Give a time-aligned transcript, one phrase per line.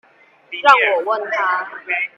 [0.63, 1.69] 讓我問他